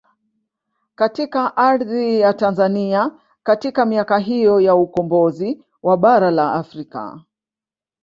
[0.95, 3.11] Katika ardhi ya Tanzanai
[3.43, 7.21] katika miaka hiyo ya ukombozi wa bara la Afrika